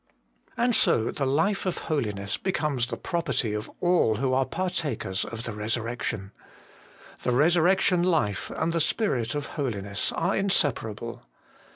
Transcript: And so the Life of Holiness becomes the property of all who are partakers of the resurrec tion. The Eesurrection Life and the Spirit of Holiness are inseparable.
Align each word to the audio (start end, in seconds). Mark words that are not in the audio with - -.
And 0.57 0.73
so 0.75 1.11
the 1.11 1.27
Life 1.27 1.67
of 1.67 1.77
Holiness 1.85 2.35
becomes 2.35 2.87
the 2.87 2.97
property 2.97 3.53
of 3.53 3.69
all 3.81 4.15
who 4.15 4.33
are 4.33 4.47
partakers 4.47 5.23
of 5.23 5.43
the 5.43 5.51
resurrec 5.51 6.01
tion. 6.01 6.31
The 7.21 7.29
Eesurrection 7.33 8.01
Life 8.03 8.49
and 8.55 8.73
the 8.73 8.81
Spirit 8.81 9.35
of 9.35 9.45
Holiness 9.57 10.11
are 10.13 10.35
inseparable. 10.35 11.25